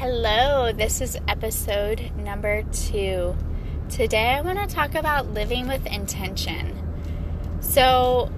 Hello, 0.00 0.72
this 0.72 1.02
is 1.02 1.18
episode 1.28 2.10
number 2.16 2.62
two. 2.72 3.36
Today 3.90 4.30
I 4.30 4.40
want 4.40 4.58
to 4.58 4.74
talk 4.74 4.94
about 4.94 5.34
living 5.34 5.68
with 5.68 5.84
intention. 5.84 6.74
So, 7.60 8.32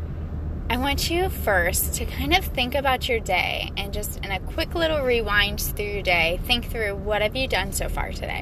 I 0.69 0.77
want 0.79 1.09
you 1.09 1.29
first 1.29 1.95
to 1.95 2.05
kind 2.05 2.35
of 2.35 2.45
think 2.45 2.75
about 2.75 3.09
your 3.09 3.21
day 3.21 3.71
and 3.77 3.93
just 3.93 4.17
in 4.25 4.33
a 4.33 4.41
quick 4.41 4.75
little 4.75 5.03
rewind 5.03 5.61
through 5.61 5.85
your 5.85 6.03
day, 6.03 6.41
think 6.47 6.69
through 6.69 6.97
what 6.97 7.23
have 7.23 7.37
you 7.37 7.47
done 7.47 7.71
so 7.71 7.89
far 7.89 8.11
today. 8.11 8.41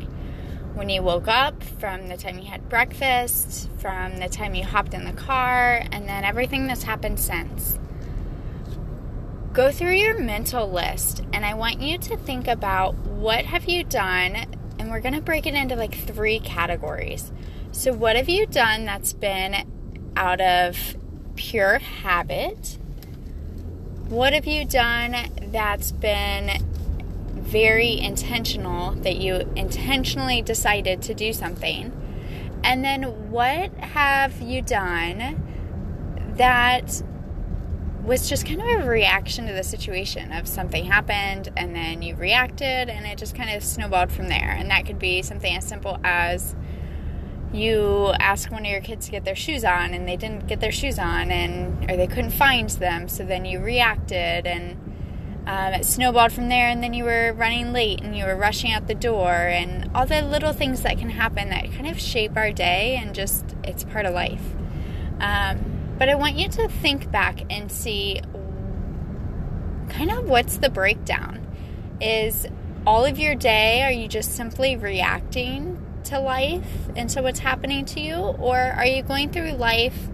When 0.73 0.89
you 0.89 1.03
woke 1.03 1.29
up, 1.29 1.63
from 1.63 2.09
the 2.09 2.17
time 2.17 2.39
you 2.39 2.47
had 2.47 2.71
breakfast, 2.71 3.69
from 3.81 4.17
the 4.17 4.31
time 4.31 4.55
you 4.55 4.65
hopped 4.65 4.95
in 4.95 5.05
the 5.05 5.13
car, 5.13 5.85
and 5.93 6.09
then 6.09 6.25
everything 6.25 6.69
that's 6.69 6.85
happened 6.85 7.21
since 7.21 7.79
go 9.53 9.73
through 9.73 9.91
your 9.91 10.17
mental 10.17 10.71
list 10.71 11.25
and 11.33 11.45
I 11.45 11.55
want 11.55 11.81
you 11.81 11.99
to 11.99 12.17
think 12.17 12.47
about 12.47 12.95
what 13.21 13.45
have 13.45 13.67
you 13.67 13.85
done 13.85 14.47
and 14.79 14.91
we're 14.91 15.01
going 15.01 15.15
to 15.15 15.21
break 15.21 15.47
it 15.47 15.53
into 15.53 15.77
like 15.77 15.95
three 15.95 16.41
categories. 16.41 17.31
So 17.71 17.93
what 17.93 18.17
have 18.17 18.31
you 18.31 18.47
done 18.47 18.87
that's 18.87 19.13
been 19.13 19.71
out 20.17 20.41
of 20.41 20.97
pure 21.37 21.79
habit? 21.79 22.79
What 24.09 24.33
have 24.33 24.47
you 24.47 24.65
done 24.65 25.17
that's 25.53 25.93
been 25.93 26.65
very 27.35 27.99
intentional 27.99 28.93
that 28.93 29.17
you 29.17 29.53
intentionally 29.55 30.41
decided 30.41 31.03
to 31.03 31.15
do 31.15 31.35
something? 31.35 31.93
And 32.65 32.83
then 32.83 33.31
what 33.31 33.71
have 33.75 34.41
you 34.41 34.63
done 34.63 35.45
that 36.37 37.03
was 38.05 38.29
just 38.29 38.47
kind 38.47 38.61
of 38.61 38.87
a 38.87 38.89
reaction 38.89 39.47
to 39.47 39.53
the 39.53 39.63
situation 39.63 40.33
of 40.33 40.49
something 40.49 40.87
happened 40.87 41.51
and 41.57 41.75
then 41.75 42.03
you 42.03 42.17
reacted 42.17 42.89
and 42.89 43.07
it 43.07 43.19
just 43.19 43.35
kind 43.35 43.51
of 43.51 43.63
snowballed 43.63 44.11
from 44.11 44.29
there. 44.29 44.51
And 44.59 44.71
that 44.71 44.87
could 44.87 44.99
be 44.99 45.23
something 45.23 45.55
as 45.55 45.67
simple 45.67 45.99
as 46.03 46.55
you 47.53 48.13
ask 48.21 48.51
one 48.51 48.65
of 48.65 48.71
your 48.71 48.81
kids 48.81 49.07
to 49.07 49.13
get 49.13 49.25
their 49.25 49.35
shoes 49.35 49.65
on 49.65 49.93
and 49.93 50.07
they 50.07 50.17
didn't 50.17 50.47
get 50.47 50.61
their 50.61 50.71
shoes 50.71 50.99
on 50.99 51.31
and 51.31 51.91
or 51.91 51.97
they 51.97 52.07
couldn't 52.07 52.31
find 52.31 52.71
them 52.71 53.09
so 53.09 53.25
then 53.25 53.45
you 53.45 53.59
reacted 53.59 54.47
and 54.47 54.79
um, 55.47 55.73
it 55.73 55.85
snowballed 55.85 56.31
from 56.31 56.49
there 56.49 56.69
and 56.69 56.81
then 56.83 56.95
you 56.95 57.03
were 57.03 57.33
running 57.33 57.73
late 57.73 58.01
and 58.03 58.17
you 58.17 58.25
were 58.25 58.37
rushing 58.37 58.71
out 58.73 58.87
the 58.87 58.95
door 58.95 59.33
and 59.33 59.91
all 59.95 60.07
the 60.07 60.23
little 60.23 60.53
things 60.53 60.83
that 60.83 60.97
can 60.97 61.11
happen 61.11 61.49
that 61.49 61.73
kind 61.73 61.89
of 61.89 61.99
shape 61.99 62.37
our 62.37 62.53
day 62.53 62.97
and 63.01 63.17
just 63.17 63.57
it's 63.65 63.83
part 63.83 64.07
of 64.07 64.15
life 64.15 64.55
um, 65.19 65.80
but 66.01 66.09
I 66.09 66.15
want 66.15 66.37
you 66.37 66.49
to 66.49 66.67
think 66.67 67.13
back 67.13 67.43
and 67.51 67.71
see 67.71 68.23
kind 69.91 70.11
of 70.11 70.27
what's 70.27 70.57
the 70.57 70.71
breakdown. 70.71 71.47
Is 72.01 72.47
all 72.87 73.05
of 73.05 73.19
your 73.19 73.35
day, 73.35 73.83
are 73.83 73.93
you 73.93 74.09
just 74.09 74.35
simply 74.35 74.77
reacting 74.77 75.79
to 76.05 76.19
life 76.19 76.89
and 76.97 77.11
to 77.11 77.21
what's 77.21 77.41
happening 77.41 77.85
to 77.85 78.01
you? 78.01 78.15
Or 78.15 78.57
are 78.57 78.87
you 78.87 79.03
going 79.03 79.29
through 79.29 79.51
life 79.51 80.09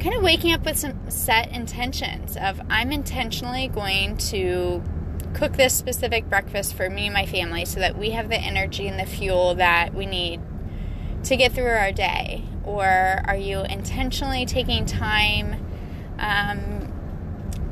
kind 0.00 0.16
of 0.16 0.22
waking 0.24 0.52
up 0.52 0.64
with 0.64 0.76
some 0.76 1.08
set 1.08 1.52
intentions 1.52 2.36
of, 2.36 2.60
I'm 2.68 2.90
intentionally 2.90 3.68
going 3.68 4.16
to 4.16 4.82
cook 5.32 5.52
this 5.52 5.74
specific 5.74 6.28
breakfast 6.28 6.74
for 6.74 6.90
me 6.90 7.06
and 7.06 7.14
my 7.14 7.24
family 7.24 7.64
so 7.66 7.78
that 7.78 7.96
we 7.96 8.10
have 8.10 8.28
the 8.28 8.36
energy 8.36 8.88
and 8.88 8.98
the 8.98 9.06
fuel 9.06 9.54
that 9.54 9.94
we 9.94 10.06
need 10.06 10.40
to 11.24 11.36
get 11.36 11.52
through 11.52 11.66
our 11.66 11.92
day? 11.92 12.44
Or 12.64 12.84
are 13.24 13.36
you 13.36 13.60
intentionally 13.60 14.46
taking 14.46 14.84
time, 14.84 15.64
um, 16.18 16.92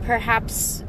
perhaps 0.02 0.82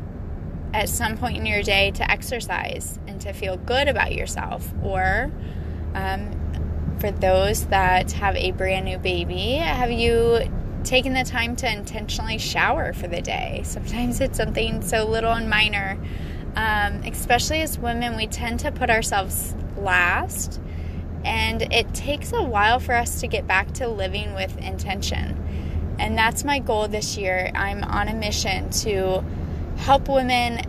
at 0.73 0.89
some 0.89 1.17
point 1.17 1.37
in 1.37 1.45
your 1.45 1.61
day, 1.61 1.91
to 1.91 2.09
exercise 2.09 2.99
and 3.07 3.19
to 3.21 3.33
feel 3.33 3.57
good 3.57 3.87
about 3.87 4.13
yourself? 4.13 4.71
Or 4.81 5.31
um, 5.93 6.31
for 6.99 7.11
those 7.11 7.65
that 7.67 8.11
have 8.13 8.35
a 8.35 8.51
brand 8.51 8.85
new 8.85 8.97
baby, 8.97 9.55
have 9.55 9.91
you 9.91 10.49
taken 10.83 11.13
the 11.13 11.23
time 11.23 11.55
to 11.57 11.71
intentionally 11.71 12.37
shower 12.37 12.93
for 12.93 13.07
the 13.07 13.21
day? 13.21 13.61
Sometimes 13.65 14.21
it's 14.21 14.37
something 14.37 14.81
so 14.81 15.05
little 15.05 15.33
and 15.33 15.49
minor. 15.49 15.97
Um, 16.55 17.03
especially 17.03 17.61
as 17.61 17.77
women, 17.77 18.15
we 18.15 18.25
tend 18.25 18.61
to 18.61 18.71
put 18.71 18.89
ourselves 18.89 19.53
last 19.77 20.59
and 21.27 21.61
it 21.73 21.93
takes 21.93 22.31
a 22.31 22.41
while 22.41 22.79
for 22.79 22.95
us 22.95 23.19
to 23.19 23.27
get 23.27 23.45
back 23.45 23.73
to 23.73 23.87
living 23.87 24.33
with 24.33 24.57
intention. 24.59 25.95
And 25.99 26.17
that's 26.17 26.43
my 26.43 26.59
goal 26.59 26.87
this 26.87 27.17
year. 27.17 27.51
I'm 27.53 27.83
on 27.83 28.07
a 28.07 28.13
mission 28.13 28.69
to 28.69 29.23
help 29.77 30.07
women 30.07 30.61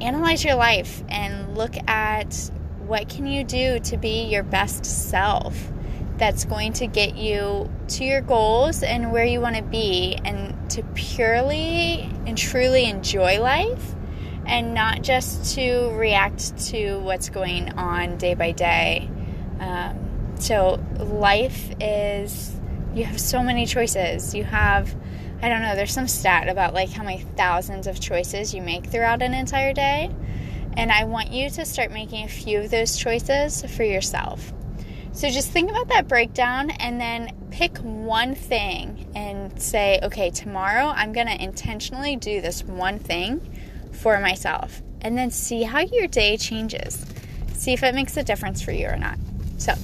analyze 0.00 0.44
your 0.44 0.54
life 0.54 1.02
and 1.08 1.56
look 1.56 1.74
at 1.88 2.50
what 2.86 3.08
can 3.08 3.26
you 3.26 3.42
do 3.42 3.80
to 3.80 3.96
be 3.96 4.24
your 4.24 4.42
best 4.42 4.86
self 4.86 5.72
that's 6.16 6.44
going 6.44 6.72
to 6.74 6.86
get 6.86 7.16
you 7.16 7.68
to 7.88 8.04
your 8.04 8.20
goals 8.20 8.82
and 8.84 9.10
where 9.10 9.24
you 9.24 9.40
want 9.40 9.56
to 9.56 9.62
be 9.62 10.16
and 10.24 10.70
to 10.70 10.82
purely 10.94 12.02
and 12.26 12.38
truly 12.38 12.84
enjoy 12.84 13.40
life 13.40 13.94
and 14.46 14.74
not 14.74 15.02
just 15.02 15.56
to 15.56 15.90
react 15.94 16.56
to 16.66 16.98
what's 16.98 17.30
going 17.30 17.72
on 17.72 18.16
day 18.16 18.34
by 18.34 18.52
day. 18.52 19.08
Um, 19.58 20.03
so 20.38 20.82
life 20.98 21.70
is 21.80 22.54
you 22.94 23.04
have 23.04 23.20
so 23.20 23.42
many 23.42 23.66
choices. 23.66 24.34
You 24.34 24.44
have 24.44 24.94
I 25.42 25.48
don't 25.48 25.60
know, 25.60 25.74
there's 25.74 25.92
some 25.92 26.08
stat 26.08 26.48
about 26.48 26.72
like 26.72 26.90
how 26.90 27.02
many 27.02 27.20
thousands 27.36 27.86
of 27.86 28.00
choices 28.00 28.54
you 28.54 28.62
make 28.62 28.86
throughout 28.86 29.20
an 29.20 29.34
entire 29.34 29.74
day. 29.74 30.10
And 30.76 30.90
I 30.90 31.04
want 31.04 31.30
you 31.30 31.50
to 31.50 31.64
start 31.64 31.92
making 31.92 32.24
a 32.24 32.28
few 32.28 32.60
of 32.60 32.70
those 32.70 32.96
choices 32.96 33.62
for 33.76 33.84
yourself. 33.84 34.52
So 35.12 35.28
just 35.30 35.50
think 35.50 35.70
about 35.70 35.88
that 35.88 36.08
breakdown 36.08 36.70
and 36.70 37.00
then 37.00 37.30
pick 37.50 37.76
one 37.78 38.34
thing 38.34 39.06
and 39.14 39.60
say, 39.62 40.00
okay, 40.02 40.30
tomorrow 40.30 40.86
I'm 40.86 41.12
going 41.12 41.28
to 41.28 41.40
intentionally 41.40 42.16
do 42.16 42.40
this 42.40 42.64
one 42.64 42.98
thing 42.98 43.40
for 43.92 44.18
myself. 44.18 44.82
And 45.02 45.16
then 45.16 45.30
see 45.30 45.62
how 45.62 45.80
your 45.80 46.08
day 46.08 46.36
changes. 46.36 47.04
See 47.52 47.72
if 47.72 47.82
it 47.84 47.94
makes 47.94 48.16
a 48.16 48.24
difference 48.24 48.60
for 48.62 48.72
you 48.72 48.88
or 48.88 48.96
not. 48.96 49.18
So, 49.58 49.74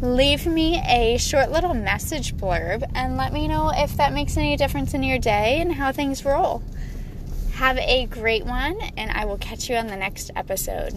leave 0.00 0.46
me 0.46 0.80
a 0.88 1.18
short 1.18 1.50
little 1.50 1.74
message 1.74 2.34
blurb 2.34 2.88
and 2.94 3.18
let 3.18 3.32
me 3.32 3.46
know 3.46 3.70
if 3.74 3.96
that 3.96 4.12
makes 4.12 4.36
any 4.36 4.56
difference 4.56 4.94
in 4.94 5.02
your 5.02 5.18
day 5.18 5.60
and 5.60 5.74
how 5.74 5.92
things 5.92 6.24
roll. 6.24 6.62
Have 7.52 7.76
a 7.78 8.06
great 8.06 8.46
one, 8.46 8.80
and 8.96 9.10
I 9.10 9.26
will 9.26 9.36
catch 9.36 9.68
you 9.68 9.76
on 9.76 9.88
the 9.88 9.96
next 9.96 10.30
episode. 10.34 10.96